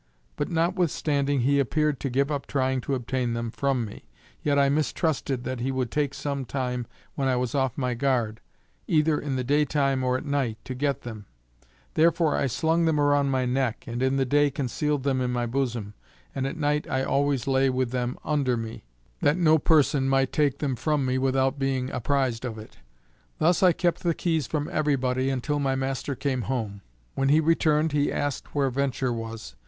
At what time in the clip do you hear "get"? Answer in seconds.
10.73-11.01